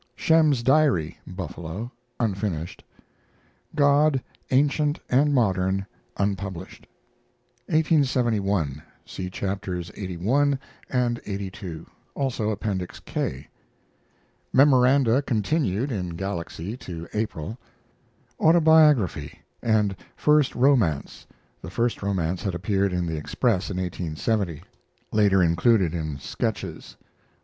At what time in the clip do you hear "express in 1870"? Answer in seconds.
23.17-24.63